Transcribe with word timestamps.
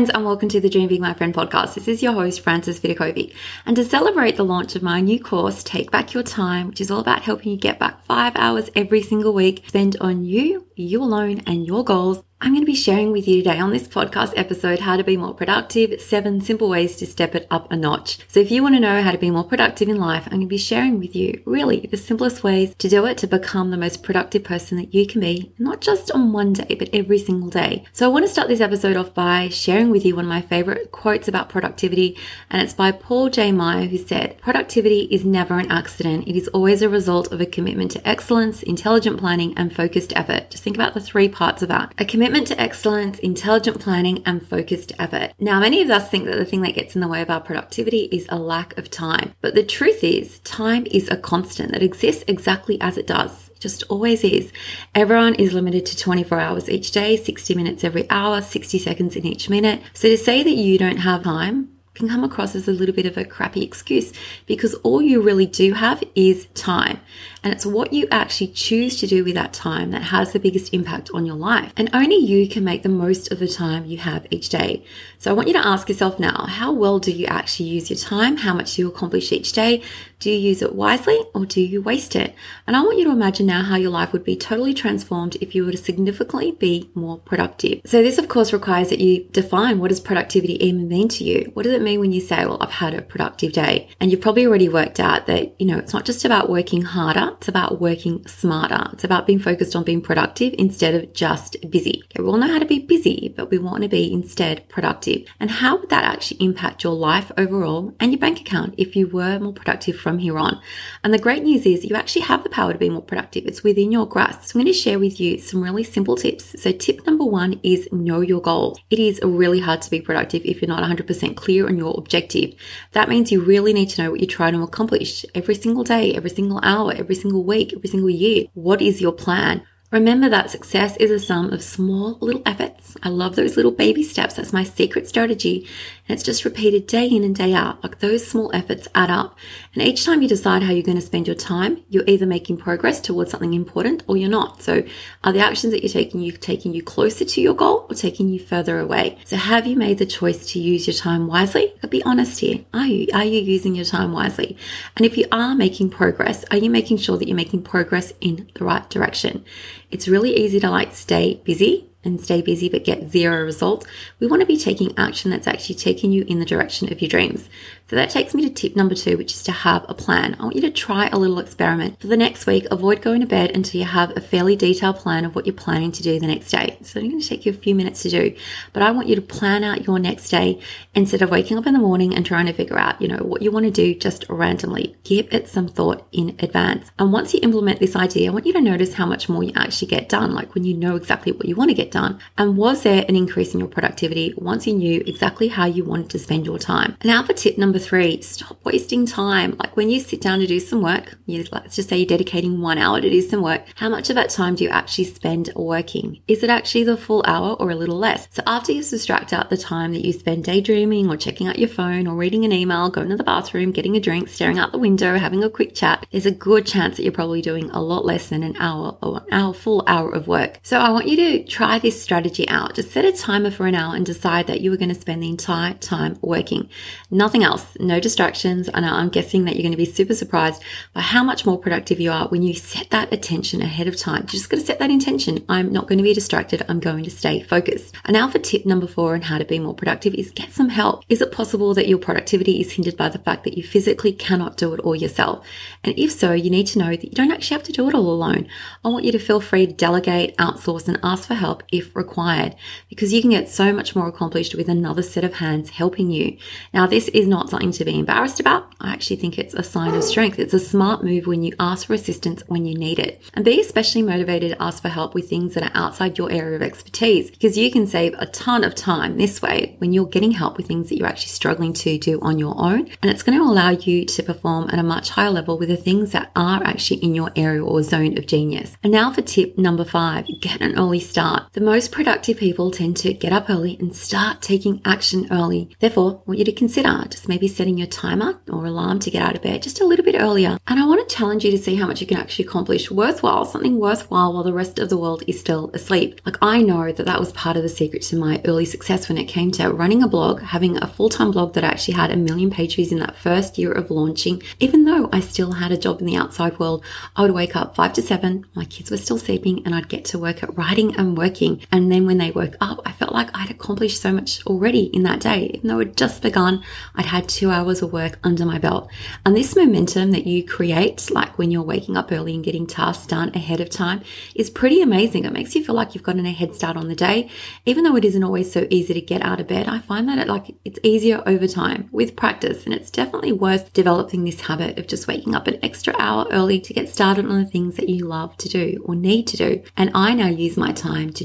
Friends, 0.00 0.14
and 0.14 0.24
welcome 0.24 0.48
to 0.48 0.60
the 0.62 0.70
Dream 0.70 0.88
Big 0.88 1.02
My 1.02 1.12
Friend 1.12 1.34
podcast. 1.34 1.74
This 1.74 1.86
is 1.86 2.02
your 2.02 2.14
host, 2.14 2.40
Frances 2.40 2.80
Vidakovic. 2.80 3.34
And 3.66 3.76
to 3.76 3.84
celebrate 3.84 4.36
the 4.38 4.46
launch 4.46 4.74
of 4.74 4.82
my 4.82 5.02
new 5.02 5.22
course, 5.22 5.62
Take 5.62 5.90
Back 5.90 6.14
Your 6.14 6.22
Time, 6.22 6.68
which 6.68 6.80
is 6.80 6.90
all 6.90 7.00
about 7.00 7.20
helping 7.20 7.52
you 7.52 7.58
get 7.58 7.78
back 7.78 8.02
five 8.04 8.32
hours 8.34 8.70
every 8.74 9.02
single 9.02 9.34
week 9.34 9.62
spend 9.66 9.98
on 10.00 10.24
you, 10.24 10.66
you 10.74 11.02
alone, 11.02 11.42
and 11.46 11.66
your 11.66 11.84
goals, 11.84 12.24
I'm 12.42 12.52
going 12.54 12.62
to 12.62 12.66
be 12.66 12.74
sharing 12.74 13.12
with 13.12 13.28
you 13.28 13.42
today 13.42 13.58
on 13.58 13.70
this 13.70 13.86
podcast 13.86 14.32
episode 14.34 14.78
how 14.78 14.96
to 14.96 15.04
be 15.04 15.18
more 15.18 15.34
productive, 15.34 16.00
seven 16.00 16.40
simple 16.40 16.70
ways 16.70 16.96
to 16.96 17.06
step 17.06 17.34
it 17.34 17.46
up 17.50 17.70
a 17.70 17.76
notch. 17.76 18.18
So 18.28 18.40
if 18.40 18.50
you 18.50 18.62
want 18.62 18.76
to 18.76 18.80
know 18.80 19.02
how 19.02 19.12
to 19.12 19.18
be 19.18 19.30
more 19.30 19.44
productive 19.44 19.90
in 19.90 19.98
life, 19.98 20.22
I'm 20.24 20.38
going 20.38 20.40
to 20.40 20.46
be 20.46 20.56
sharing 20.56 20.98
with 20.98 21.14
you 21.14 21.42
really 21.44 21.80
the 21.80 21.98
simplest 21.98 22.42
ways 22.42 22.74
to 22.78 22.88
do 22.88 23.04
it 23.04 23.18
to 23.18 23.26
become 23.26 23.70
the 23.70 23.76
most 23.76 24.02
productive 24.02 24.42
person 24.42 24.78
that 24.78 24.94
you 24.94 25.06
can 25.06 25.20
be, 25.20 25.52
not 25.58 25.82
just 25.82 26.10
on 26.12 26.32
one 26.32 26.54
day, 26.54 26.76
but 26.78 26.88
every 26.94 27.18
single 27.18 27.50
day. 27.50 27.84
So 27.92 28.06
I 28.06 28.08
want 28.08 28.24
to 28.24 28.32
start 28.32 28.48
this 28.48 28.62
episode 28.62 28.96
off 28.96 29.12
by 29.12 29.50
sharing 29.50 29.90
with 29.90 30.06
you 30.06 30.16
one 30.16 30.24
of 30.24 30.30
my 30.30 30.40
favorite 30.40 30.92
quotes 30.92 31.28
about 31.28 31.50
productivity, 31.50 32.16
and 32.48 32.62
it's 32.62 32.72
by 32.72 32.90
Paul 32.90 33.28
J. 33.28 33.52
Meyer, 33.52 33.86
who 33.86 33.98
said, 33.98 34.38
Productivity 34.38 35.00
is 35.10 35.26
never 35.26 35.58
an 35.58 35.70
accident. 35.70 36.26
It 36.26 36.36
is 36.36 36.48
always 36.48 36.80
a 36.80 36.88
result 36.88 37.30
of 37.32 37.42
a 37.42 37.46
commitment 37.46 37.90
to 37.90 38.08
excellence, 38.08 38.62
intelligent 38.62 39.18
planning, 39.18 39.52
and 39.58 39.76
focused 39.76 40.16
effort. 40.16 40.48
Just 40.48 40.62
think 40.62 40.78
about 40.78 40.94
the 40.94 41.00
three 41.00 41.28
parts 41.28 41.60
of 41.60 41.68
that. 41.68 41.92
A 41.98 42.04
commitment 42.06 42.29
commitment 42.30 42.46
to 42.46 42.60
excellence, 42.60 43.18
intelligent 43.18 43.80
planning, 43.80 44.22
and 44.24 44.46
focused 44.46 44.92
effort. 44.98 45.32
Now, 45.40 45.58
many 45.58 45.82
of 45.82 45.90
us 45.90 46.08
think 46.08 46.26
that 46.26 46.36
the 46.36 46.44
thing 46.44 46.62
that 46.62 46.74
gets 46.74 46.94
in 46.94 47.00
the 47.00 47.08
way 47.08 47.22
of 47.22 47.30
our 47.30 47.40
productivity 47.40 48.02
is 48.12 48.26
a 48.28 48.38
lack 48.38 48.76
of 48.78 48.90
time. 48.90 49.34
But 49.40 49.54
the 49.54 49.64
truth 49.64 50.04
is, 50.04 50.38
time 50.40 50.86
is 50.90 51.08
a 51.08 51.16
constant 51.16 51.72
that 51.72 51.82
exists 51.82 52.22
exactly 52.28 52.80
as 52.80 52.96
it 52.96 53.06
does 53.06 53.48
It 53.48 53.60
just 53.60 53.82
always 53.88 54.22
is. 54.22 54.52
Everyone 54.94 55.34
is 55.34 55.52
limited 55.52 55.86
to 55.86 55.96
24 55.96 56.38
hours 56.38 56.70
each 56.70 56.92
day, 56.92 57.16
60 57.16 57.54
minutes 57.54 57.82
every 57.82 58.08
hour, 58.10 58.42
60 58.42 58.78
seconds 58.78 59.16
in 59.16 59.26
each 59.26 59.50
minute. 59.50 59.82
So 59.92 60.08
to 60.08 60.16
say 60.16 60.44
that 60.44 60.50
you 60.50 60.78
don't 60.78 60.98
have 60.98 61.24
time 61.24 61.70
can 61.94 62.08
come 62.08 62.24
across 62.24 62.54
as 62.54 62.68
a 62.68 62.72
little 62.72 62.94
bit 62.94 63.06
of 63.06 63.16
a 63.16 63.24
crappy 63.24 63.62
excuse 63.62 64.12
because 64.46 64.74
all 64.76 65.02
you 65.02 65.20
really 65.20 65.46
do 65.46 65.72
have 65.74 66.02
is 66.14 66.46
time. 66.54 67.00
And 67.42 67.52
it's 67.52 67.64
what 67.64 67.92
you 67.92 68.06
actually 68.10 68.48
choose 68.48 68.98
to 69.00 69.06
do 69.06 69.24
with 69.24 69.34
that 69.34 69.52
time 69.52 69.90
that 69.92 70.02
has 70.02 70.32
the 70.32 70.38
biggest 70.38 70.74
impact 70.74 71.10
on 71.14 71.24
your 71.24 71.36
life. 71.36 71.72
And 71.76 71.88
only 71.92 72.16
you 72.16 72.48
can 72.48 72.64
make 72.64 72.82
the 72.82 72.88
most 72.88 73.32
of 73.32 73.38
the 73.38 73.48
time 73.48 73.86
you 73.86 73.98
have 73.98 74.26
each 74.30 74.48
day. 74.48 74.84
So 75.18 75.30
I 75.30 75.34
want 75.34 75.48
you 75.48 75.54
to 75.54 75.66
ask 75.66 75.88
yourself 75.88 76.18
now, 76.18 76.46
how 76.46 76.72
well 76.72 76.98
do 76.98 77.10
you 77.10 77.26
actually 77.26 77.70
use 77.70 77.90
your 77.90 77.98
time? 77.98 78.38
How 78.38 78.54
much 78.54 78.74
do 78.74 78.82
you 78.82 78.88
accomplish 78.88 79.32
each 79.32 79.52
day? 79.52 79.82
Do 80.18 80.30
you 80.30 80.38
use 80.38 80.60
it 80.60 80.74
wisely 80.74 81.18
or 81.34 81.46
do 81.46 81.62
you 81.62 81.80
waste 81.80 82.14
it? 82.14 82.34
And 82.66 82.76
I 82.76 82.82
want 82.82 82.98
you 82.98 83.04
to 83.04 83.10
imagine 83.10 83.46
now 83.46 83.62
how 83.62 83.76
your 83.76 83.90
life 83.90 84.12
would 84.12 84.24
be 84.24 84.36
totally 84.36 84.74
transformed 84.74 85.36
if 85.40 85.54
you 85.54 85.64
were 85.64 85.72
to 85.72 85.78
significantly 85.78 86.52
be 86.52 86.90
more 86.94 87.18
productive. 87.18 87.80
So 87.86 88.02
this 88.02 88.18
of 88.18 88.28
course 88.28 88.52
requires 88.52 88.90
that 88.90 89.00
you 89.00 89.24
define 89.32 89.78
what 89.78 89.88
does 89.88 90.00
productivity 90.00 90.62
even 90.64 90.88
mean 90.88 91.08
to 91.08 91.24
you? 91.24 91.50
What 91.54 91.62
does 91.62 91.72
it 91.72 91.82
mean 91.82 92.00
when 92.00 92.12
you 92.12 92.20
say, 92.20 92.44
well, 92.44 92.58
I've 92.60 92.70
had 92.70 92.92
a 92.92 93.00
productive 93.00 93.52
day? 93.52 93.88
And 93.98 94.10
you've 94.10 94.20
probably 94.20 94.46
already 94.46 94.68
worked 94.68 95.00
out 95.00 95.26
that, 95.26 95.58
you 95.58 95.66
know, 95.66 95.78
it's 95.78 95.94
not 95.94 96.04
just 96.04 96.26
about 96.26 96.50
working 96.50 96.82
harder 96.82 97.29
it's 97.38 97.48
about 97.48 97.80
working 97.80 98.26
smarter. 98.26 98.88
It's 98.92 99.04
about 99.04 99.26
being 99.26 99.38
focused 99.38 99.76
on 99.76 99.84
being 99.84 100.00
productive 100.00 100.54
instead 100.58 100.94
of 100.94 101.12
just 101.12 101.56
busy. 101.70 102.02
Okay, 102.04 102.22
we 102.22 102.28
all 102.28 102.36
know 102.36 102.48
how 102.48 102.58
to 102.58 102.66
be 102.66 102.78
busy, 102.78 103.32
but 103.36 103.50
we 103.50 103.58
want 103.58 103.82
to 103.82 103.88
be 103.88 104.12
instead 104.12 104.68
productive. 104.68 105.26
And 105.38 105.50
how 105.50 105.78
would 105.78 105.90
that 105.90 106.04
actually 106.04 106.44
impact 106.44 106.84
your 106.84 106.94
life 106.94 107.30
overall 107.36 107.94
and 108.00 108.12
your 108.12 108.18
bank 108.18 108.40
account 108.40 108.74
if 108.78 108.96
you 108.96 109.06
were 109.06 109.38
more 109.38 109.52
productive 109.52 109.96
from 109.96 110.18
here 110.18 110.38
on? 110.38 110.60
And 111.04 111.14
the 111.14 111.18
great 111.18 111.42
news 111.42 111.66
is 111.66 111.84
you 111.84 111.96
actually 111.96 112.22
have 112.22 112.42
the 112.42 112.50
power 112.50 112.72
to 112.72 112.78
be 112.78 112.90
more 112.90 113.02
productive. 113.02 113.46
It's 113.46 113.62
within 113.62 113.92
your 113.92 114.06
grasp. 114.06 114.42
So 114.44 114.58
I'm 114.58 114.64
going 114.64 114.72
to 114.72 114.78
share 114.78 114.98
with 114.98 115.20
you 115.20 115.38
some 115.38 115.62
really 115.62 115.84
simple 115.84 116.16
tips. 116.16 116.60
So 116.60 116.72
tip 116.72 117.06
number 117.06 117.24
one 117.24 117.60
is 117.62 117.88
know 117.92 118.20
your 118.20 118.40
goals. 118.40 118.78
It 118.90 118.98
is 118.98 119.20
really 119.22 119.60
hard 119.60 119.82
to 119.82 119.90
be 119.90 120.00
productive 120.00 120.42
if 120.44 120.60
you're 120.60 120.68
not 120.68 120.82
100% 120.82 121.36
clear 121.36 121.66
on 121.66 121.78
your 121.78 121.94
objective. 121.96 122.54
That 122.92 123.08
means 123.08 123.32
you 123.32 123.40
really 123.40 123.72
need 123.72 123.88
to 123.90 124.02
know 124.02 124.10
what 124.10 124.20
you're 124.20 124.28
trying 124.28 124.54
to 124.54 124.62
accomplish 124.62 125.24
every 125.34 125.54
single 125.54 125.84
day, 125.84 126.14
every 126.14 126.30
single 126.30 126.60
hour, 126.62 126.92
every 126.92 127.14
single 127.20 127.44
week, 127.44 127.72
every 127.74 127.88
single 127.88 128.10
year. 128.10 128.46
What 128.54 128.82
is 128.82 129.00
your 129.00 129.12
plan? 129.12 129.62
Remember 129.92 130.28
that 130.28 130.50
success 130.50 130.96
is 130.98 131.10
a 131.10 131.18
sum 131.18 131.52
of 131.52 131.64
small 131.64 132.16
little 132.20 132.42
efforts. 132.46 132.96
I 133.02 133.08
love 133.08 133.34
those 133.34 133.56
little 133.56 133.72
baby 133.72 134.04
steps. 134.04 134.34
That's 134.34 134.52
my 134.52 134.62
secret 134.62 135.08
strategy. 135.08 135.66
And 136.10 136.16
it's 136.16 136.26
just 136.26 136.44
repeated 136.44 136.88
day 136.88 137.06
in 137.06 137.22
and 137.22 137.36
day 137.36 137.54
out. 137.54 137.84
Like 137.84 138.00
those 138.00 138.26
small 138.26 138.50
efforts 138.52 138.88
add 138.96 139.10
up. 139.10 139.38
And 139.74 139.80
each 139.84 140.04
time 140.04 140.22
you 140.22 140.26
decide 140.26 140.64
how 140.64 140.72
you're 140.72 140.82
going 140.82 140.98
to 140.98 141.06
spend 141.06 141.28
your 141.28 141.36
time, 141.36 141.84
you're 141.88 142.02
either 142.08 142.26
making 142.26 142.56
progress 142.56 143.00
towards 143.00 143.30
something 143.30 143.54
important 143.54 144.02
or 144.08 144.16
you're 144.16 144.28
not. 144.28 144.60
So 144.60 144.82
are 145.22 145.32
the 145.32 145.38
actions 145.38 145.72
that 145.72 145.84
you're 145.84 145.92
taking 145.92 146.20
you 146.20 146.32
taking 146.32 146.74
you 146.74 146.82
closer 146.82 147.24
to 147.24 147.40
your 147.40 147.54
goal 147.54 147.86
or 147.88 147.94
taking 147.94 148.28
you 148.28 148.40
further 148.40 148.80
away? 148.80 149.18
So 149.24 149.36
have 149.36 149.68
you 149.68 149.76
made 149.76 149.98
the 149.98 150.04
choice 150.04 150.50
to 150.50 150.58
use 150.58 150.88
your 150.88 150.94
time 150.94 151.28
wisely? 151.28 151.74
But 151.80 151.92
be 151.92 152.02
honest 152.02 152.40
here. 152.40 152.64
Are 152.74 152.86
you? 152.86 153.06
Are 153.14 153.24
you 153.24 153.40
using 153.40 153.76
your 153.76 153.84
time 153.84 154.10
wisely? 154.10 154.56
And 154.96 155.06
if 155.06 155.16
you 155.16 155.26
are 155.30 155.54
making 155.54 155.90
progress, 155.90 156.44
are 156.50 156.56
you 156.56 156.70
making 156.70 156.96
sure 156.96 157.18
that 157.18 157.28
you're 157.28 157.36
making 157.36 157.62
progress 157.62 158.12
in 158.20 158.50
the 158.56 158.64
right 158.64 158.90
direction? 158.90 159.44
It's 159.92 160.08
really 160.08 160.36
easy 160.36 160.58
to 160.58 160.70
like 160.70 160.92
stay 160.92 161.40
busy 161.44 161.89
and 162.04 162.20
stay 162.20 162.42
busy 162.42 162.68
but 162.68 162.84
get 162.84 163.10
zero 163.10 163.42
results, 163.42 163.86
we 164.18 164.26
want 164.26 164.40
to 164.40 164.46
be 164.46 164.56
taking 164.56 164.96
action 164.96 165.30
that's 165.30 165.46
actually 165.46 165.74
taking 165.74 166.12
you 166.12 166.24
in 166.26 166.38
the 166.38 166.44
direction 166.44 166.92
of 166.92 167.00
your 167.00 167.08
dreams. 167.08 167.48
So 167.88 167.96
that 167.96 168.10
takes 168.10 168.34
me 168.34 168.42
to 168.42 168.50
tip 168.50 168.76
number 168.76 168.94
two, 168.94 169.16
which 169.16 169.32
is 169.32 169.42
to 169.42 169.52
have 169.52 169.84
a 169.88 169.94
plan. 169.94 170.36
I 170.38 170.44
want 170.44 170.54
you 170.54 170.62
to 170.62 170.70
try 170.70 171.08
a 171.08 171.18
little 171.18 171.40
experiment. 171.40 172.00
For 172.00 172.06
the 172.06 172.16
next 172.16 172.46
week, 172.46 172.66
avoid 172.70 173.02
going 173.02 173.20
to 173.20 173.26
bed 173.26 173.50
until 173.50 173.80
you 173.80 173.86
have 173.86 174.16
a 174.16 174.20
fairly 174.20 174.54
detailed 174.54 174.96
plan 174.96 175.24
of 175.24 175.34
what 175.34 175.44
you're 175.44 175.54
planning 175.54 175.90
to 175.92 176.02
do 176.02 176.20
the 176.20 176.28
next 176.28 176.50
day. 176.50 176.78
So 176.82 177.00
it's 177.00 177.08
going 177.08 177.20
to 177.20 177.28
take 177.28 177.44
you 177.44 177.52
a 177.52 177.54
few 177.56 177.74
minutes 177.74 178.02
to 178.02 178.10
do, 178.10 178.36
but 178.72 178.82
I 178.82 178.92
want 178.92 179.08
you 179.08 179.16
to 179.16 179.22
plan 179.22 179.64
out 179.64 179.86
your 179.86 179.98
next 179.98 180.28
day 180.28 180.60
instead 180.94 181.20
of 181.20 181.30
waking 181.30 181.58
up 181.58 181.66
in 181.66 181.72
the 181.72 181.80
morning 181.80 182.14
and 182.14 182.24
trying 182.24 182.46
to 182.46 182.52
figure 182.52 182.78
out, 182.78 183.02
you 183.02 183.08
know, 183.08 183.18
what 183.18 183.42
you 183.42 183.50
want 183.50 183.64
to 183.64 183.72
do 183.72 183.94
just 183.94 184.24
randomly. 184.28 184.96
Give 185.02 185.26
it 185.32 185.48
some 185.48 185.66
thought 185.66 186.06
in 186.12 186.36
advance. 186.38 186.90
And 186.98 187.12
once 187.12 187.34
you 187.34 187.40
implement 187.42 187.80
this 187.80 187.96
idea, 187.96 188.30
I 188.30 188.32
want 188.32 188.46
you 188.46 188.52
to 188.52 188.60
notice 188.60 188.94
how 188.94 189.06
much 189.06 189.28
more 189.28 189.42
you 189.42 189.52
actually 189.56 189.88
get 189.88 190.08
done, 190.08 190.32
like 190.32 190.54
when 190.54 190.64
you 190.64 190.74
know 190.74 190.94
exactly 190.94 191.32
what 191.32 191.46
you 191.46 191.56
want 191.56 191.70
to 191.70 191.74
done. 191.90 192.18
And 192.38 192.56
was 192.56 192.82
there 192.82 193.04
an 193.08 193.16
increase 193.16 193.54
in 193.54 193.60
your 193.60 193.68
productivity 193.68 194.34
once 194.36 194.66
you 194.66 194.74
knew 194.74 195.02
exactly 195.06 195.48
how 195.48 195.66
you 195.66 195.84
wanted 195.84 196.10
to 196.10 196.18
spend 196.18 196.46
your 196.46 196.58
time? 196.58 196.96
Now 197.04 197.22
for 197.22 197.32
tip 197.32 197.58
number 197.58 197.78
three, 197.78 198.20
stop 198.22 198.64
wasting 198.64 199.06
time. 199.06 199.56
Like 199.58 199.76
when 199.76 199.90
you 199.90 200.00
sit 200.00 200.20
down 200.20 200.40
to 200.40 200.46
do 200.46 200.60
some 200.60 200.82
work, 200.82 201.18
you, 201.26 201.44
let's 201.52 201.76
just 201.76 201.88
say 201.88 201.98
you're 201.98 202.06
dedicating 202.06 202.60
one 202.60 202.78
hour 202.78 203.00
to 203.00 203.10
do 203.10 203.22
some 203.22 203.42
work. 203.42 203.62
How 203.76 203.88
much 203.88 204.10
of 204.10 204.16
that 204.16 204.30
time 204.30 204.54
do 204.54 204.64
you 204.64 204.70
actually 204.70 205.04
spend 205.04 205.50
working? 205.56 206.22
Is 206.28 206.42
it 206.42 206.50
actually 206.50 206.84
the 206.84 206.96
full 206.96 207.22
hour 207.26 207.54
or 207.54 207.70
a 207.70 207.74
little 207.74 207.98
less? 207.98 208.28
So 208.30 208.42
after 208.46 208.72
you 208.72 208.82
subtract 208.82 209.32
out 209.32 209.50
the 209.50 209.56
time 209.56 209.92
that 209.92 210.04
you 210.04 210.12
spend 210.12 210.44
daydreaming 210.44 211.08
or 211.08 211.16
checking 211.16 211.48
out 211.48 211.58
your 211.58 211.68
phone 211.68 212.06
or 212.06 212.14
reading 212.14 212.44
an 212.44 212.52
email, 212.52 212.90
going 212.90 213.08
to 213.08 213.16
the 213.16 213.24
bathroom, 213.24 213.72
getting 213.72 213.96
a 213.96 214.00
drink, 214.00 214.28
staring 214.28 214.58
out 214.58 214.72
the 214.72 214.78
window, 214.78 215.18
having 215.18 215.42
a 215.42 215.50
quick 215.50 215.74
chat, 215.74 216.06
there's 216.12 216.26
a 216.26 216.30
good 216.30 216.66
chance 216.66 216.96
that 216.96 217.02
you're 217.02 217.12
probably 217.12 217.42
doing 217.42 217.70
a 217.70 217.82
lot 217.82 218.04
less 218.04 218.28
than 218.28 218.42
an 218.42 218.56
hour 218.58 218.96
or 219.02 219.18
an 219.18 219.32
hour, 219.32 219.52
full 219.52 219.82
hour 219.86 220.10
of 220.10 220.28
work. 220.28 220.58
So 220.62 220.78
I 220.78 220.90
want 220.90 221.08
you 221.08 221.16
to 221.16 221.44
try 221.44 221.78
this 221.82 222.00
strategy 222.02 222.48
out. 222.48 222.74
Just 222.74 222.90
set 222.92 223.04
a 223.04 223.12
timer 223.12 223.50
for 223.50 223.66
an 223.66 223.74
hour 223.74 223.94
and 223.94 224.04
decide 224.04 224.46
that 224.46 224.60
you 224.60 224.72
are 224.72 224.76
going 224.76 224.88
to 224.88 225.00
spend 225.00 225.22
the 225.22 225.28
entire 225.28 225.74
time 225.74 226.18
working. 226.22 226.68
Nothing 227.10 227.44
else, 227.44 227.76
no 227.78 228.00
distractions. 228.00 228.68
And 228.68 228.86
I'm 228.86 229.08
guessing 229.08 229.44
that 229.44 229.56
you're 229.56 229.62
going 229.62 229.72
to 229.72 229.76
be 229.76 229.84
super 229.84 230.14
surprised 230.14 230.62
by 230.92 231.00
how 231.00 231.22
much 231.22 231.46
more 231.46 231.58
productive 231.58 232.00
you 232.00 232.10
are 232.10 232.28
when 232.28 232.42
you 232.42 232.54
set 232.54 232.90
that 232.90 233.12
attention 233.12 233.62
ahead 233.62 233.88
of 233.88 233.96
time. 233.96 234.22
You're 234.22 234.28
just 234.28 234.50
going 234.50 234.60
to 234.60 234.66
set 234.66 234.78
that 234.78 234.90
intention. 234.90 235.44
I'm 235.48 235.72
not 235.72 235.88
going 235.88 235.98
to 235.98 236.04
be 236.04 236.14
distracted. 236.14 236.64
I'm 236.68 236.80
going 236.80 237.04
to 237.04 237.10
stay 237.10 237.42
focused. 237.42 237.94
And 238.04 238.14
now 238.14 238.28
for 238.28 238.38
tip 238.38 238.66
number 238.66 238.86
four 238.86 239.14
on 239.14 239.22
how 239.22 239.38
to 239.38 239.44
be 239.44 239.58
more 239.58 239.74
productive 239.74 240.14
is 240.14 240.30
get 240.30 240.52
some 240.52 240.68
help. 240.68 241.04
Is 241.08 241.20
it 241.20 241.32
possible 241.32 241.74
that 241.74 241.88
your 241.88 241.98
productivity 241.98 242.60
is 242.60 242.72
hindered 242.72 242.96
by 242.96 243.08
the 243.08 243.18
fact 243.18 243.44
that 243.44 243.56
you 243.56 243.62
physically 243.62 244.12
cannot 244.12 244.56
do 244.56 244.74
it 244.74 244.80
all 244.80 244.94
yourself? 244.94 245.46
And 245.84 245.98
if 245.98 246.12
so, 246.12 246.32
you 246.32 246.50
need 246.50 246.66
to 246.68 246.78
know 246.78 246.90
that 246.90 247.04
you 247.04 247.12
don't 247.12 247.32
actually 247.32 247.56
have 247.56 247.64
to 247.64 247.72
do 247.72 247.88
it 247.88 247.94
all 247.94 248.10
alone. 248.10 248.48
I 248.84 248.88
want 248.88 249.04
you 249.04 249.12
to 249.12 249.18
feel 249.18 249.40
free 249.40 249.66
to 249.66 249.72
delegate, 249.72 250.36
outsource, 250.36 250.88
and 250.88 250.98
ask 251.02 251.28
for 251.28 251.34
help 251.34 251.62
if 251.72 251.94
required 251.94 252.54
because 252.88 253.12
you 253.12 253.20
can 253.20 253.30
get 253.30 253.48
so 253.48 253.72
much 253.72 253.94
more 253.94 254.08
accomplished 254.08 254.54
with 254.54 254.68
another 254.68 255.02
set 255.02 255.24
of 255.24 255.34
hands 255.34 255.70
helping 255.70 256.10
you. 256.10 256.36
Now, 256.72 256.86
this 256.86 257.08
is 257.08 257.26
not 257.26 257.50
something 257.50 257.72
to 257.72 257.84
be 257.84 257.98
embarrassed 257.98 258.40
about. 258.40 258.72
I 258.80 258.92
actually 258.92 259.16
think 259.16 259.38
it's 259.38 259.54
a 259.54 259.62
sign 259.62 259.94
of 259.94 260.04
strength. 260.04 260.38
It's 260.38 260.54
a 260.54 260.58
smart 260.58 261.04
move 261.04 261.26
when 261.26 261.42
you 261.42 261.54
ask 261.58 261.86
for 261.86 261.94
assistance 261.94 262.42
when 262.46 262.66
you 262.66 262.74
need 262.74 262.98
it. 262.98 263.22
And 263.34 263.44
be 263.44 263.60
especially 263.60 264.02
motivated 264.02 264.52
to 264.52 264.62
ask 264.62 264.82
for 264.82 264.88
help 264.88 265.14
with 265.14 265.28
things 265.28 265.54
that 265.54 265.64
are 265.64 265.70
outside 265.74 266.18
your 266.18 266.30
area 266.30 266.56
of 266.56 266.62
expertise 266.62 267.30
because 267.30 267.56
you 267.56 267.70
can 267.70 267.86
save 267.86 268.14
a 268.14 268.26
ton 268.26 268.64
of 268.64 268.74
time 268.74 269.16
this 269.16 269.42
way 269.42 269.76
when 269.78 269.92
you're 269.92 270.06
getting 270.06 270.32
help 270.32 270.56
with 270.56 270.66
things 270.66 270.88
that 270.88 270.98
you're 270.98 271.06
actually 271.06 271.28
struggling 271.28 271.72
to 271.72 271.98
do 271.98 272.20
on 272.20 272.38
your 272.38 272.54
own. 272.58 272.88
And 273.02 273.10
it's 273.10 273.22
going 273.22 273.38
to 273.38 273.44
allow 273.44 273.70
you 273.70 274.04
to 274.06 274.22
perform 274.22 274.68
at 274.70 274.78
a 274.78 274.82
much 274.82 275.10
higher 275.10 275.30
level 275.30 275.58
with 275.58 275.68
the 275.68 275.76
things 275.76 276.12
that 276.12 276.30
are 276.34 276.62
actually 276.62 277.02
in 277.02 277.14
your 277.14 277.30
area 277.36 277.64
or 277.64 277.82
zone 277.82 278.16
of 278.18 278.26
genius. 278.26 278.76
And 278.82 278.92
now 278.92 279.12
for 279.12 279.22
tip 279.22 279.58
number 279.58 279.84
five, 279.84 280.26
get 280.40 280.60
an 280.60 280.78
early 280.78 281.00
start. 281.00 281.52
The 281.52 281.59
most 281.60 281.92
productive 281.92 282.38
people 282.38 282.70
tend 282.70 282.96
to 282.98 283.12
get 283.12 283.32
up 283.32 283.50
early 283.50 283.76
and 283.78 283.94
start 283.94 284.40
taking 284.40 284.80
action 284.84 285.28
early. 285.30 285.68
Therefore, 285.78 286.22
I 286.26 286.28
want 286.28 286.38
you 286.38 286.44
to 286.46 286.52
consider 286.52 287.04
just 287.08 287.28
maybe 287.28 287.48
setting 287.48 287.78
your 287.78 287.86
timer 287.86 288.40
or 288.48 288.64
alarm 288.64 288.98
to 289.00 289.10
get 289.10 289.22
out 289.22 289.36
of 289.36 289.42
bed 289.42 289.62
just 289.62 289.80
a 289.80 289.84
little 289.84 290.04
bit 290.04 290.16
earlier. 290.18 290.58
And 290.66 290.80
I 290.80 290.86
want 290.86 291.06
to 291.06 291.14
challenge 291.14 291.44
you 291.44 291.50
to 291.50 291.58
see 291.58 291.76
how 291.76 291.86
much 291.86 292.00
you 292.00 292.06
can 292.06 292.16
actually 292.16 292.46
accomplish 292.46 292.90
worthwhile, 292.90 293.44
something 293.44 293.78
worthwhile 293.78 294.32
while 294.32 294.42
the 294.42 294.52
rest 294.52 294.78
of 294.78 294.88
the 294.88 294.96
world 294.96 295.22
is 295.26 295.38
still 295.38 295.70
asleep. 295.74 296.20
Like 296.24 296.36
I 296.40 296.62
know 296.62 296.92
that 296.92 297.06
that 297.06 297.20
was 297.20 297.32
part 297.32 297.56
of 297.56 297.62
the 297.62 297.68
secret 297.68 298.02
to 298.02 298.16
my 298.16 298.40
early 298.46 298.64
success 298.64 299.08
when 299.08 299.18
it 299.18 299.24
came 299.24 299.50
to 299.52 299.70
running 299.70 300.02
a 300.02 300.08
blog, 300.08 300.40
having 300.40 300.76
a 300.78 300.86
full-time 300.86 301.30
blog 301.30 301.54
that 301.54 301.64
actually 301.64 301.94
had 301.94 302.10
a 302.10 302.16
million 302.16 302.50
page 302.50 302.76
views 302.76 302.92
in 302.92 302.98
that 303.00 303.16
first 303.16 303.58
year 303.58 303.72
of 303.72 303.90
launching. 303.90 304.42
Even 304.60 304.84
though 304.84 305.08
I 305.12 305.20
still 305.20 305.52
had 305.52 305.72
a 305.72 305.76
job 305.76 306.00
in 306.00 306.06
the 306.06 306.16
outside 306.16 306.58
world, 306.58 306.84
I 307.16 307.22
would 307.22 307.32
wake 307.32 307.56
up 307.56 307.76
five 307.76 307.92
to 307.94 308.02
seven, 308.02 308.46
my 308.54 308.64
kids 308.64 308.90
were 308.90 308.96
still 308.96 309.18
sleeping 309.18 309.62
and 309.64 309.74
I'd 309.74 309.88
get 309.88 310.04
to 310.06 310.18
work 310.18 310.42
at 310.42 310.56
writing 310.56 310.96
and 310.96 311.16
working. 311.18 311.49
And 311.72 311.90
then 311.90 312.06
when 312.06 312.18
they 312.18 312.30
woke 312.30 312.56
up, 312.60 312.80
I 312.84 312.92
felt 312.92 313.12
like 313.12 313.30
I'd 313.34 313.50
accomplished 313.50 314.00
so 314.00 314.12
much 314.12 314.44
already 314.46 314.84
in 314.84 315.02
that 315.04 315.20
day. 315.20 315.50
Even 315.54 315.68
though 315.68 315.80
it 315.80 315.96
just 315.96 316.22
begun, 316.22 316.62
I'd 316.94 317.06
had 317.06 317.28
two 317.28 317.50
hours 317.50 317.82
of 317.82 317.92
work 317.92 318.18
under 318.22 318.44
my 318.44 318.58
belt. 318.58 318.90
And 319.24 319.36
this 319.36 319.56
momentum 319.56 320.10
that 320.12 320.26
you 320.26 320.44
create, 320.44 321.10
like 321.10 321.38
when 321.38 321.50
you're 321.50 321.62
waking 321.62 321.96
up 321.96 322.12
early 322.12 322.34
and 322.34 322.44
getting 322.44 322.66
tasks 322.66 323.06
done 323.06 323.30
ahead 323.34 323.60
of 323.60 323.70
time, 323.70 324.02
is 324.34 324.50
pretty 324.50 324.82
amazing. 324.82 325.24
It 325.24 325.32
makes 325.32 325.54
you 325.54 325.64
feel 325.64 325.74
like 325.74 325.94
you've 325.94 326.04
gotten 326.04 326.26
a 326.26 326.32
head 326.32 326.54
start 326.54 326.76
on 326.76 326.88
the 326.88 326.94
day. 326.94 327.30
Even 327.66 327.84
though 327.84 327.96
it 327.96 328.04
isn't 328.04 328.24
always 328.24 328.52
so 328.52 328.66
easy 328.70 328.94
to 328.94 329.00
get 329.00 329.22
out 329.22 329.40
of 329.40 329.48
bed, 329.48 329.68
I 329.68 329.78
find 329.78 330.08
that 330.08 330.18
it 330.18 330.28
like 330.28 330.54
it's 330.64 330.78
easier 330.82 331.22
over 331.26 331.46
time 331.46 331.88
with 331.92 332.16
practice. 332.16 332.64
And 332.64 332.74
it's 332.74 332.90
definitely 332.90 333.32
worth 333.32 333.72
developing 333.72 334.24
this 334.24 334.40
habit 334.40 334.78
of 334.78 334.86
just 334.86 335.08
waking 335.08 335.34
up 335.34 335.46
an 335.46 335.58
extra 335.62 335.94
hour 335.98 336.26
early 336.30 336.60
to 336.60 336.74
get 336.74 336.88
started 336.88 337.26
on 337.26 337.42
the 337.42 337.50
things 337.50 337.76
that 337.76 337.88
you 337.88 338.06
love 338.06 338.36
to 338.38 338.48
do 338.48 338.82
or 338.84 338.94
need 338.94 339.26
to 339.28 339.36
do. 339.36 339.62
And 339.76 339.90
I 339.94 340.14
now 340.14 340.28
use 340.28 340.56
my 340.56 340.72
time 340.72 341.12
to 341.14 341.24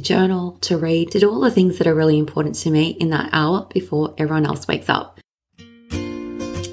to 0.61 0.77
read, 0.77 1.11
to 1.11 1.19
do 1.19 1.29
all 1.29 1.41
the 1.41 1.51
things 1.51 1.77
that 1.77 1.87
are 1.87 1.93
really 1.93 2.17
important 2.17 2.55
to 2.55 2.71
me 2.71 2.89
in 2.89 3.09
that 3.09 3.29
hour 3.33 3.67
before 3.73 4.13
everyone 4.17 4.45
else 4.45 4.67
wakes 4.67 4.89
up. 4.89 5.19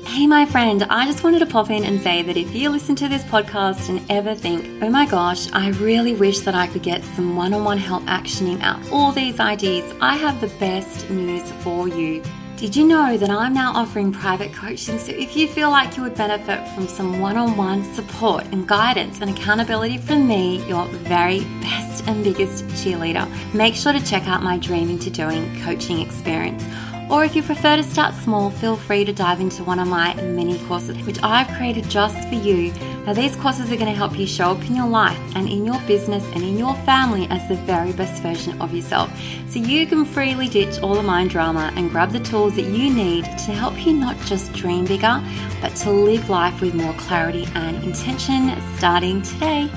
Hey, 0.07 0.27
my 0.27 0.47
friend, 0.47 0.83
I 0.85 1.07
just 1.07 1.25
wanted 1.25 1.41
to 1.41 1.47
pop 1.47 1.71
in 1.71 1.85
and 1.85 2.01
say 2.01 2.23
that 2.23 2.37
if 2.37 2.55
you 2.55 2.71
listen 2.71 2.95
to 2.97 3.09
this 3.09 3.23
podcast 3.25 3.89
and 3.89 4.01
ever 4.11 4.35
think, 4.35 4.83
oh 4.83 4.91
my 4.91 5.07
gosh, 5.07 5.51
I 5.53 5.71
really 5.71 6.15
wish 6.15 6.41
that 6.41 6.55
I 6.55 6.67
could 6.67 6.83
get 6.83 7.03
some 7.17 7.35
one 7.35 7.53
on 7.55 7.65
one 7.65 7.79
help 7.79 8.05
actioning 8.05 8.61
out 8.61 8.81
all 8.93 9.11
these 9.11 9.41
ideas, 9.41 9.93
I 10.01 10.17
have 10.17 10.41
the 10.41 10.49
best 10.59 11.11
news 11.11 11.51
for 11.63 11.89
you. 11.89 12.23
Did 12.63 12.77
you 12.77 12.87
know 12.87 13.17
that 13.17 13.29
I'm 13.29 13.55
now 13.55 13.73
offering 13.73 14.13
private 14.13 14.53
coaching? 14.53 14.97
So 14.97 15.11
if 15.11 15.37
you 15.37 15.49
feel 15.49 15.71
like 15.71 15.97
you 15.97 16.05
would 16.05 16.15
benefit 16.15 16.65
from 16.77 16.87
some 16.87 17.19
one 17.19 17.37
on 17.37 17.57
one 17.57 17.83
support 17.93 18.45
and 18.53 18.69
guidance 18.69 19.21
and 19.21 19.29
accountability 19.29 19.99
from 19.99 20.29
me, 20.29 20.65
your 20.69 20.87
very 20.87 21.41
best 21.61 22.07
and 22.07 22.23
biggest 22.23 22.65
cheerleader, 22.67 23.29
make 23.53 23.75
sure 23.75 23.93
to 23.93 24.01
check 24.07 24.29
out 24.29 24.45
my 24.45 24.59
Dreaming 24.59 25.01
to 25.01 25.11
Doing 25.11 25.61
coaching 25.63 25.99
experience. 25.99 26.63
Or 27.11 27.25
if 27.25 27.37
you 27.37 27.43
prefer 27.43 27.77
to 27.77 27.83
start 27.83 28.15
small, 28.15 28.51
feel 28.51 28.77
free 28.77 29.05
to 29.05 29.13
dive 29.13 29.41
into 29.41 29.65
one 29.65 29.79
of 29.79 29.89
my 29.89 30.15
mini 30.15 30.59
courses, 30.67 30.97
which 31.07 31.23
I've 31.23 31.49
created 31.57 31.89
just 31.89 32.17
for 32.29 32.35
you. 32.35 32.73
Now, 33.05 33.13
these 33.13 33.37
courses 33.37 33.71
are 33.71 33.77
going 33.77 33.93
to 33.93 33.93
help 33.93 34.19
you 34.19 34.27
show 34.27 34.53
up 34.53 34.65
in 34.65 34.77
your 34.77 34.87
life 34.87 35.19
and 35.35 35.49
in 35.49 35.67
your 35.67 35.81
business 35.81 36.25
and 36.35 36.43
in 36.43 36.57
your 36.57 36.75
family 36.87 37.27
as 37.31 37.47
the 37.49 37.57
very 37.57 37.93
best 37.93 38.23
version 38.23 38.61
of 38.63 38.73
yourself. 38.73 39.11
So 39.49 39.59
you 39.59 39.87
can 39.87 40.05
freely 40.05 40.49
ditch 40.49 40.79
all 40.81 40.95
the 40.95 41.03
mind 41.03 41.31
drama 41.31 41.73
and 41.77 41.91
grab 41.91 42.13
the 42.13 42.21
tools 42.21 42.55
that 42.57 42.67
you 42.67 42.93
need 42.93 43.25
to 43.25 43.53
help 43.53 43.85
you 43.85 43.93
not 43.93 44.17
just 44.25 44.53
dream 44.53 44.85
bigger, 44.85 45.23
but 45.61 45.75
to 45.77 45.91
live 45.91 46.31
life 46.31 46.61
with 46.61 46.75
more 46.75 46.95
clarity 46.95 47.47
and 47.55 47.83
intention 47.83 48.57
starting 48.79 49.21
today. 49.23 49.69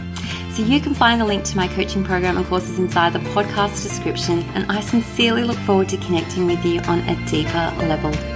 So 0.55 0.63
you 0.63 0.79
can 0.79 0.93
find 0.93 1.19
the 1.19 1.25
link 1.25 1.43
to 1.43 1.57
my 1.57 1.67
coaching 1.67 2.01
program 2.01 2.37
and 2.37 2.45
courses 2.45 2.79
inside 2.79 3.11
the 3.11 3.19
podcast 3.19 3.83
description. 3.83 4.39
And 4.53 4.71
I 4.71 4.79
sincerely 4.79 5.43
look 5.43 5.57
forward 5.57 5.89
to 5.89 5.97
connecting 5.97 6.45
with 6.45 6.63
you 6.65 6.79
on 6.83 6.99
a 7.09 7.25
deeper 7.27 7.73
level. 7.79 8.34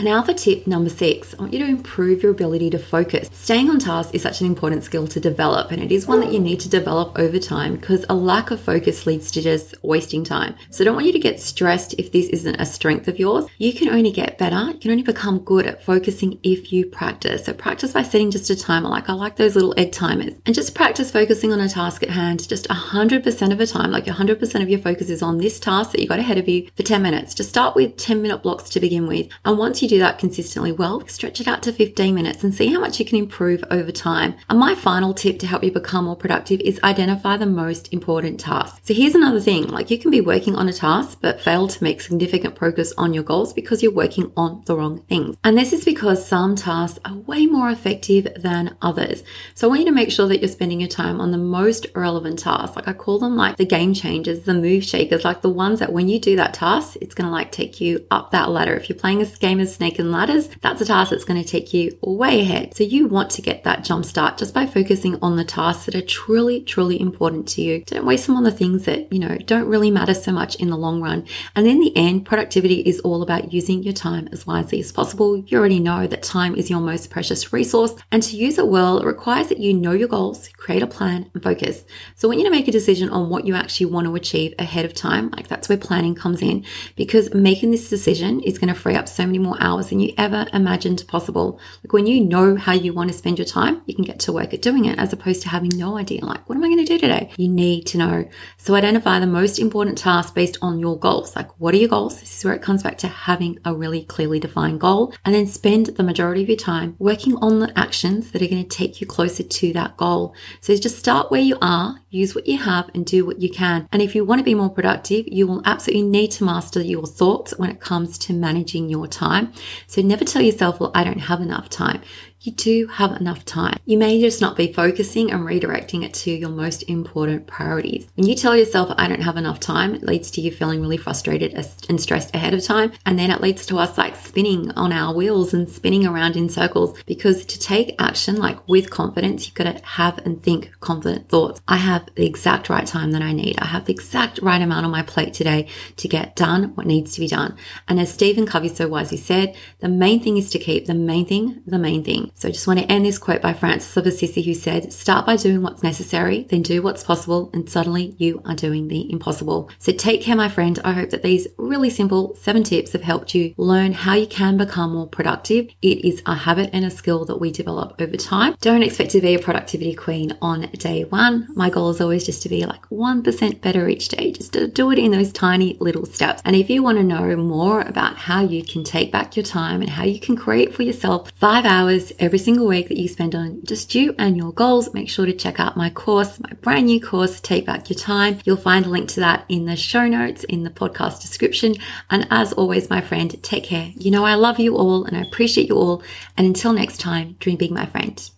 Now 0.00 0.22
for 0.22 0.32
tip 0.32 0.68
number 0.68 0.90
six, 0.90 1.34
I 1.34 1.42
want 1.42 1.52
you 1.52 1.58
to 1.58 1.64
improve 1.64 2.22
your 2.22 2.30
ability 2.30 2.70
to 2.70 2.78
focus. 2.78 3.28
Staying 3.32 3.68
on 3.68 3.80
task 3.80 4.14
is 4.14 4.22
such 4.22 4.40
an 4.40 4.46
important 4.46 4.84
skill 4.84 5.08
to 5.08 5.18
develop, 5.18 5.72
and 5.72 5.82
it 5.82 5.90
is 5.90 6.06
one 6.06 6.20
that 6.20 6.32
you 6.32 6.38
need 6.38 6.60
to 6.60 6.68
develop 6.68 7.18
over 7.18 7.40
time 7.40 7.74
because 7.74 8.06
a 8.08 8.14
lack 8.14 8.52
of 8.52 8.60
focus 8.60 9.06
leads 9.06 9.28
to 9.32 9.42
just 9.42 9.74
wasting 9.82 10.22
time. 10.22 10.54
So 10.70 10.82
I 10.82 10.86
don't 10.86 10.94
want 10.94 11.08
you 11.08 11.12
to 11.14 11.18
get 11.18 11.40
stressed 11.40 11.94
if 11.98 12.12
this 12.12 12.28
isn't 12.28 12.60
a 12.60 12.64
strength 12.64 13.08
of 13.08 13.18
yours. 13.18 13.46
You 13.58 13.72
can 13.72 13.88
only 13.88 14.12
get 14.12 14.38
better, 14.38 14.70
you 14.70 14.78
can 14.78 14.92
only 14.92 15.02
become 15.02 15.40
good 15.40 15.66
at 15.66 15.82
focusing 15.82 16.38
if 16.44 16.72
you 16.72 16.86
practice. 16.86 17.46
So 17.46 17.52
practice 17.52 17.92
by 17.92 18.04
setting 18.04 18.30
just 18.30 18.50
a 18.50 18.56
timer, 18.56 18.90
like 18.90 19.08
I 19.08 19.14
like 19.14 19.34
those 19.34 19.56
little 19.56 19.74
egg 19.76 19.90
timers, 19.90 20.34
and 20.46 20.54
just 20.54 20.76
practice 20.76 21.10
focusing 21.10 21.52
on 21.52 21.58
a 21.58 21.68
task 21.68 22.04
at 22.04 22.10
hand 22.10 22.48
just 22.48 22.68
100% 22.68 23.52
of 23.52 23.58
the 23.58 23.66
time, 23.66 23.90
like 23.90 24.04
100% 24.04 24.62
of 24.62 24.68
your 24.68 24.78
focus 24.78 25.10
is 25.10 25.22
on 25.22 25.38
this 25.38 25.58
task 25.58 25.90
that 25.90 26.00
you 26.00 26.06
got 26.06 26.20
ahead 26.20 26.38
of 26.38 26.48
you 26.48 26.68
for 26.76 26.84
10 26.84 27.02
minutes. 27.02 27.34
Just 27.34 27.48
start 27.48 27.74
with 27.74 27.96
10 27.96 28.22
minute 28.22 28.44
blocks 28.44 28.70
to 28.70 28.78
begin 28.78 29.08
with. 29.08 29.26
And 29.44 29.58
once 29.58 29.82
you 29.82 29.87
do 29.88 29.98
that 29.98 30.18
consistently 30.18 30.72
well, 30.72 31.06
stretch 31.08 31.40
it 31.40 31.48
out 31.48 31.62
to 31.64 31.72
15 31.72 32.14
minutes 32.14 32.44
and 32.44 32.54
see 32.54 32.72
how 32.72 32.80
much 32.80 32.98
you 32.98 33.04
can 33.04 33.18
improve 33.18 33.64
over 33.70 33.90
time. 33.90 34.34
And 34.48 34.58
my 34.58 34.74
final 34.74 35.14
tip 35.14 35.38
to 35.40 35.46
help 35.46 35.64
you 35.64 35.72
become 35.72 36.04
more 36.04 36.16
productive 36.16 36.60
is 36.60 36.80
identify 36.84 37.36
the 37.36 37.46
most 37.46 37.92
important 37.92 38.40
tasks. 38.40 38.80
So 38.84 38.94
here's 38.94 39.14
another 39.14 39.40
thing, 39.40 39.68
like 39.68 39.90
you 39.90 39.98
can 39.98 40.10
be 40.10 40.20
working 40.20 40.54
on 40.54 40.68
a 40.68 40.72
task, 40.72 41.18
but 41.20 41.40
fail 41.40 41.68
to 41.68 41.84
make 41.84 42.00
significant 42.00 42.54
progress 42.54 42.92
on 42.98 43.14
your 43.14 43.24
goals 43.24 43.52
because 43.52 43.82
you're 43.82 43.92
working 43.92 44.32
on 44.36 44.62
the 44.66 44.76
wrong 44.76 45.00
things. 45.02 45.36
And 45.44 45.56
this 45.56 45.72
is 45.72 45.84
because 45.84 46.26
some 46.26 46.56
tasks 46.56 46.98
are 47.04 47.14
way 47.14 47.46
more 47.46 47.70
effective 47.70 48.28
than 48.36 48.76
others. 48.82 49.24
So 49.54 49.66
I 49.66 49.70
want 49.70 49.80
you 49.80 49.86
to 49.86 49.92
make 49.92 50.10
sure 50.10 50.28
that 50.28 50.40
you're 50.40 50.48
spending 50.48 50.80
your 50.80 50.88
time 50.88 51.20
on 51.20 51.30
the 51.30 51.38
most 51.38 51.86
relevant 51.94 52.38
tasks. 52.38 52.76
Like 52.76 52.88
I 52.88 52.92
call 52.92 53.18
them 53.18 53.36
like 53.36 53.56
the 53.56 53.66
game 53.66 53.94
changers, 53.94 54.40
the 54.42 54.54
move 54.54 54.84
shakers, 54.84 55.24
like 55.24 55.42
the 55.42 55.48
ones 55.48 55.80
that 55.80 55.92
when 55.92 56.08
you 56.08 56.18
do 56.20 56.36
that 56.36 56.54
task, 56.54 56.96
it's 57.00 57.14
going 57.14 57.26
to 57.26 57.32
like 57.32 57.52
take 57.52 57.80
you 57.80 58.06
up 58.10 58.30
that 58.30 58.50
ladder. 58.50 58.74
If 58.74 58.88
you're 58.88 58.98
playing 58.98 59.22
a 59.22 59.26
game 59.26 59.60
of 59.60 59.68
snake 59.78 60.00
and 60.00 60.10
ladders, 60.10 60.48
that's 60.60 60.80
a 60.80 60.84
task 60.84 61.10
that's 61.10 61.24
going 61.24 61.40
to 61.40 61.48
take 61.48 61.72
you 61.72 61.96
way 62.02 62.40
ahead. 62.40 62.74
So 62.74 62.82
you 62.82 63.06
want 63.06 63.30
to 63.30 63.42
get 63.42 63.62
that 63.62 63.84
jump 63.84 64.04
start 64.04 64.36
just 64.36 64.52
by 64.52 64.66
focusing 64.66 65.16
on 65.22 65.36
the 65.36 65.44
tasks 65.44 65.86
that 65.86 65.94
are 65.94 66.02
truly, 66.02 66.62
truly 66.62 67.00
important 67.00 67.46
to 67.50 67.62
you. 67.62 67.84
Don't 67.86 68.04
waste 68.04 68.26
them 68.26 68.34
on 68.34 68.42
the 68.42 68.50
things 68.50 68.86
that, 68.86 69.12
you 69.12 69.20
know, 69.20 69.38
don't 69.38 69.68
really 69.68 69.92
matter 69.92 70.14
so 70.14 70.32
much 70.32 70.56
in 70.56 70.68
the 70.68 70.76
long 70.76 71.00
run. 71.00 71.24
And 71.54 71.68
in 71.68 71.78
the 71.78 71.96
end, 71.96 72.26
productivity 72.26 72.80
is 72.80 72.98
all 73.00 73.22
about 73.22 73.52
using 73.52 73.84
your 73.84 73.94
time 73.94 74.28
as 74.32 74.46
wisely 74.48 74.80
as 74.80 74.90
possible. 74.90 75.38
You 75.46 75.58
already 75.58 75.78
know 75.78 76.08
that 76.08 76.24
time 76.24 76.56
is 76.56 76.68
your 76.68 76.80
most 76.80 77.08
precious 77.08 77.52
resource. 77.52 77.94
And 78.10 78.20
to 78.24 78.36
use 78.36 78.58
it 78.58 78.66
well, 78.66 78.98
it 78.98 79.06
requires 79.06 79.48
that 79.48 79.58
you 79.58 79.72
know 79.72 79.92
your 79.92 80.08
goals, 80.08 80.48
create 80.56 80.82
a 80.82 80.88
plan 80.88 81.30
and 81.34 81.42
focus. 81.42 81.84
So 82.16 82.26
want 82.26 82.40
you 82.40 82.44
to 82.44 82.50
make 82.50 82.66
a 82.66 82.72
decision 82.72 83.10
on 83.10 83.30
what 83.30 83.46
you 83.46 83.54
actually 83.54 83.86
want 83.86 84.08
to 84.08 84.14
achieve 84.16 84.54
ahead 84.58 84.84
of 84.84 84.92
time. 84.92 85.30
Like 85.30 85.46
that's 85.46 85.68
where 85.68 85.78
planning 85.78 86.16
comes 86.16 86.42
in 86.42 86.64
because 86.96 87.32
making 87.32 87.70
this 87.70 87.88
decision 87.88 88.40
is 88.40 88.58
going 88.58 88.74
to 88.74 88.78
free 88.80 88.96
up 88.96 89.08
so 89.08 89.24
many 89.24 89.38
more 89.38 89.56
hours 89.60 89.67
than 89.76 90.00
you 90.00 90.12
ever 90.16 90.46
imagined 90.52 91.04
possible. 91.08 91.60
Like 91.84 91.92
when 91.92 92.06
you 92.06 92.24
know 92.24 92.56
how 92.56 92.72
you 92.72 92.92
want 92.92 93.10
to 93.10 93.16
spend 93.16 93.38
your 93.38 93.46
time, 93.46 93.82
you 93.86 93.94
can 93.94 94.04
get 94.04 94.18
to 94.20 94.32
work 94.32 94.54
at 94.54 94.62
doing 94.62 94.86
it 94.86 94.98
as 94.98 95.12
opposed 95.12 95.42
to 95.42 95.48
having 95.48 95.70
no 95.74 95.96
idea, 95.96 96.24
like, 96.24 96.48
what 96.48 96.56
am 96.56 96.64
I 96.64 96.68
going 96.68 96.84
to 96.84 96.92
do 96.92 96.98
today? 96.98 97.30
You 97.36 97.48
need 97.48 97.86
to 97.88 97.98
know. 97.98 98.28
So 98.56 98.74
identify 98.74 99.20
the 99.20 99.26
most 99.26 99.58
important 99.58 99.98
tasks 99.98 100.32
based 100.32 100.58
on 100.62 100.78
your 100.78 100.98
goals. 100.98 101.36
Like, 101.36 101.48
what 101.60 101.74
are 101.74 101.78
your 101.78 101.88
goals? 101.88 102.20
This 102.20 102.38
is 102.38 102.44
where 102.44 102.54
it 102.54 102.62
comes 102.62 102.82
back 102.82 102.98
to 102.98 103.08
having 103.08 103.58
a 103.64 103.74
really 103.74 104.04
clearly 104.04 104.40
defined 104.40 104.80
goal 104.80 105.14
and 105.24 105.34
then 105.34 105.46
spend 105.46 105.86
the 105.86 106.02
majority 106.02 106.42
of 106.42 106.48
your 106.48 106.56
time 106.56 106.96
working 106.98 107.36
on 107.36 107.60
the 107.60 107.78
actions 107.78 108.30
that 108.32 108.42
are 108.42 108.48
going 108.48 108.66
to 108.66 108.76
take 108.76 109.00
you 109.00 109.06
closer 109.06 109.42
to 109.42 109.72
that 109.74 109.96
goal. 109.96 110.34
So 110.60 110.74
just 110.76 110.98
start 110.98 111.30
where 111.30 111.40
you 111.40 111.58
are, 111.60 112.00
use 112.10 112.34
what 112.34 112.46
you 112.46 112.58
have 112.58 112.90
and 112.94 113.04
do 113.04 113.26
what 113.26 113.40
you 113.40 113.50
can. 113.50 113.88
And 113.92 114.00
if 114.00 114.14
you 114.14 114.24
want 114.24 114.40
to 114.40 114.44
be 114.44 114.54
more 114.54 114.70
productive, 114.70 115.26
you 115.28 115.46
will 115.46 115.62
absolutely 115.64 116.08
need 116.08 116.30
to 116.32 116.44
master 116.44 116.80
your 116.80 117.06
thoughts 117.06 117.54
when 117.58 117.70
it 117.70 117.80
comes 117.80 118.18
to 118.18 118.32
managing 118.32 118.88
your 118.88 119.06
time. 119.06 119.52
So 119.86 120.02
never 120.02 120.24
tell 120.24 120.42
yourself, 120.42 120.80
well, 120.80 120.90
I 120.94 121.04
don't 121.04 121.18
have 121.20 121.40
enough 121.40 121.68
time. 121.68 122.02
You 122.40 122.52
do 122.52 122.86
have 122.86 123.20
enough 123.20 123.44
time. 123.44 123.78
You 123.84 123.98
may 123.98 124.20
just 124.20 124.40
not 124.40 124.56
be 124.56 124.72
focusing 124.72 125.32
and 125.32 125.42
redirecting 125.42 126.04
it 126.04 126.14
to 126.14 126.30
your 126.30 126.50
most 126.50 126.82
important 126.84 127.46
priorities. 127.48 128.06
When 128.14 128.26
you 128.26 128.36
tell 128.36 128.56
yourself, 128.56 128.94
I 128.96 129.08
don't 129.08 129.22
have 129.22 129.36
enough 129.36 129.58
time, 129.58 129.94
it 129.94 130.04
leads 130.04 130.30
to 130.32 130.40
you 130.40 130.52
feeling 130.52 130.80
really 130.80 130.96
frustrated 130.96 131.52
and 131.88 132.00
stressed 132.00 132.34
ahead 132.34 132.54
of 132.54 132.62
time. 132.62 132.92
And 133.04 133.18
then 133.18 133.32
it 133.32 133.40
leads 133.40 133.66
to 133.66 133.78
us 133.78 133.98
like 133.98 134.14
spinning 134.14 134.70
on 134.72 134.92
our 134.92 135.12
wheels 135.12 135.52
and 135.52 135.68
spinning 135.68 136.06
around 136.06 136.36
in 136.36 136.48
circles 136.48 136.96
because 137.06 137.44
to 137.46 137.58
take 137.58 137.96
action, 137.98 138.36
like 138.36 138.66
with 138.68 138.88
confidence, 138.90 139.46
you've 139.46 139.54
got 139.54 139.64
to 139.64 139.84
have 139.84 140.18
and 140.18 140.40
think 140.40 140.70
confident 140.80 141.28
thoughts. 141.28 141.60
I 141.66 141.76
have 141.76 142.08
the 142.14 142.26
exact 142.26 142.70
right 142.70 142.86
time 142.86 143.10
that 143.12 143.22
I 143.22 143.32
need. 143.32 143.58
I 143.58 143.66
have 143.66 143.86
the 143.86 143.92
exact 143.92 144.38
right 144.42 144.62
amount 144.62 144.86
on 144.86 144.92
my 144.92 145.02
plate 145.02 145.34
today 145.34 145.68
to 145.96 146.06
get 146.06 146.36
done 146.36 146.74
what 146.76 146.86
needs 146.86 147.14
to 147.14 147.20
be 147.20 147.26
done. 147.26 147.56
And 147.88 147.98
as 147.98 148.12
Stephen 148.12 148.46
Covey 148.46 148.68
so 148.68 148.86
wisely 148.86 149.18
said, 149.18 149.56
the 149.80 149.88
main 149.88 150.22
thing 150.22 150.36
is 150.36 150.50
to 150.50 150.58
keep 150.58 150.86
the 150.86 150.94
main 150.94 151.26
thing 151.26 151.62
the 151.66 151.78
main 151.78 152.04
thing. 152.04 152.27
So 152.34 152.48
I 152.48 152.52
just 152.52 152.66
want 152.66 152.80
to 152.80 152.90
end 152.90 153.04
this 153.04 153.18
quote 153.18 153.42
by 153.42 153.52
Francis 153.52 153.96
of 153.96 154.06
Assisi 154.06 154.42
who 154.42 154.54
said, 154.54 154.92
start 154.92 155.26
by 155.26 155.36
doing 155.36 155.62
what's 155.62 155.82
necessary, 155.82 156.46
then 156.50 156.62
do 156.62 156.82
what's 156.82 157.04
possible, 157.04 157.50
and 157.52 157.68
suddenly 157.68 158.14
you 158.18 158.42
are 158.44 158.54
doing 158.54 158.88
the 158.88 159.10
impossible. 159.10 159.70
So 159.78 159.92
take 159.92 160.22
care, 160.22 160.36
my 160.36 160.48
friend. 160.48 160.78
I 160.84 160.92
hope 160.92 161.10
that 161.10 161.22
these 161.22 161.48
really 161.56 161.90
simple 161.90 162.34
seven 162.36 162.62
tips 162.62 162.92
have 162.92 163.02
helped 163.02 163.34
you 163.34 163.54
learn 163.56 163.92
how 163.92 164.14
you 164.14 164.26
can 164.26 164.56
become 164.56 164.94
more 164.94 165.06
productive. 165.06 165.68
It 165.82 166.04
is 166.04 166.22
a 166.26 166.34
habit 166.34 166.70
and 166.72 166.84
a 166.84 166.90
skill 166.90 167.24
that 167.26 167.40
we 167.40 167.50
develop 167.50 168.00
over 168.00 168.16
time. 168.16 168.56
Don't 168.60 168.82
expect 168.82 169.10
to 169.10 169.20
be 169.20 169.34
a 169.34 169.38
productivity 169.38 169.94
queen 169.94 170.36
on 170.40 170.62
day 170.72 171.04
one. 171.04 171.48
My 171.54 171.70
goal 171.70 171.90
is 171.90 172.00
always 172.00 172.24
just 172.24 172.42
to 172.42 172.48
be 172.48 172.64
like 172.66 172.82
1% 172.90 173.60
better 173.60 173.88
each 173.88 174.08
day, 174.08 174.32
just 174.32 174.52
to 174.52 174.68
do 174.68 174.90
it 174.90 174.98
in 174.98 175.10
those 175.10 175.32
tiny 175.32 175.76
little 175.80 176.06
steps. 176.06 176.42
And 176.44 176.56
if 176.56 176.70
you 176.70 176.82
want 176.82 176.98
to 176.98 177.04
know 177.04 177.36
more 177.36 177.82
about 177.82 178.16
how 178.16 178.42
you 178.42 178.62
can 178.64 178.84
take 178.84 179.12
back 179.12 179.36
your 179.36 179.44
time 179.44 179.80
and 179.80 179.90
how 179.90 180.04
you 180.04 180.20
can 180.20 180.36
create 180.36 180.74
for 180.74 180.82
yourself 180.82 181.30
five 181.32 181.64
hours 181.64 182.12
every 182.18 182.38
single 182.38 182.66
week 182.66 182.88
that 182.88 182.98
you 182.98 183.08
spend 183.08 183.34
on 183.34 183.60
just 183.64 183.94
you 183.94 184.14
and 184.18 184.36
your 184.36 184.52
goals, 184.52 184.92
make 184.92 185.08
sure 185.08 185.26
to 185.26 185.32
check 185.32 185.60
out 185.60 185.76
my 185.76 185.90
course, 185.90 186.40
my 186.40 186.52
brand 186.60 186.86
new 186.86 187.00
course, 187.00 187.40
Take 187.40 187.66
Back 187.66 187.88
Your 187.88 187.98
Time. 187.98 188.40
You'll 188.44 188.56
find 188.56 188.86
a 188.86 188.88
link 188.88 189.08
to 189.10 189.20
that 189.20 189.44
in 189.48 189.66
the 189.66 189.76
show 189.76 190.06
notes 190.06 190.44
in 190.44 190.64
the 190.64 190.70
podcast 190.70 191.20
description. 191.20 191.74
And 192.10 192.26
as 192.30 192.52
always, 192.52 192.90
my 192.90 193.00
friend, 193.00 193.40
take 193.42 193.64
care. 193.64 193.92
You 193.96 194.10
know, 194.10 194.24
I 194.24 194.34
love 194.34 194.58
you 194.58 194.76
all 194.76 195.04
and 195.04 195.16
I 195.16 195.22
appreciate 195.22 195.68
you 195.68 195.76
all. 195.76 196.02
And 196.36 196.46
until 196.46 196.72
next 196.72 196.98
time, 197.00 197.36
dream 197.38 197.56
big, 197.56 197.70
my 197.70 197.86
friend. 197.86 198.30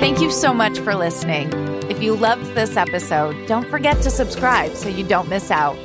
Thank 0.00 0.20
you 0.20 0.30
so 0.30 0.52
much 0.52 0.78
for 0.80 0.94
listening. 0.94 1.50
If 1.88 2.02
you 2.02 2.16
loved 2.16 2.54
this 2.54 2.76
episode, 2.76 3.46
don't 3.46 3.68
forget 3.68 4.02
to 4.02 4.10
subscribe 4.10 4.74
so 4.74 4.88
you 4.88 5.06
don't 5.06 5.28
miss 5.28 5.50
out. 5.50 5.76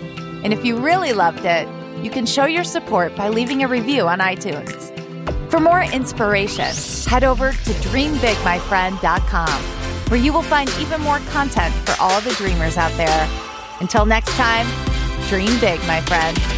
And 0.44 0.54
if 0.54 0.66
you 0.66 0.78
really 0.78 1.14
loved 1.14 1.46
it, 1.46 1.68
you 2.04 2.10
can 2.10 2.26
show 2.26 2.46
your 2.46 2.64
support 2.64 3.16
by 3.16 3.30
leaving 3.30 3.64
a 3.64 3.68
review 3.68 4.08
on 4.08 4.20
iTunes. 4.20 4.94
For 5.50 5.60
more 5.60 5.84
inspiration, 5.84 6.74
head 7.10 7.24
over 7.24 7.52
to 7.52 7.72
dreambigmyfriend.com, 7.72 9.62
where 10.10 10.20
you 10.20 10.34
will 10.34 10.42
find 10.42 10.70
even 10.80 11.02
more 11.02 11.20
content 11.32 11.74
for 11.74 11.96
all 12.02 12.22
the 12.22 12.32
dreamers 12.32 12.78
out 12.78 12.92
there. 12.94 13.30
Until 13.80 14.06
next 14.06 14.32
time, 14.34 14.68
dream 15.28 15.60
big, 15.60 15.80
my 15.88 16.02
friend. 16.02 16.57